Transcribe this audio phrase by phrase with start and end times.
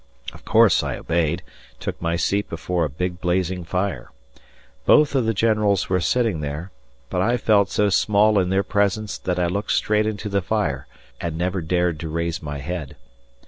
[0.33, 4.09] Of course I obeyed and took my seat before a big, blazing fire.
[4.87, 6.71] Both of the generals were sitting there,
[7.11, 10.87] but I felt so small in their presence that I looked straight into the fire
[11.21, 12.95] and never dared to raise my head.